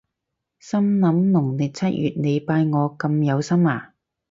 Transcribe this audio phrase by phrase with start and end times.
[0.57, 3.93] 心諗農曆七月你拜我咁有心呀？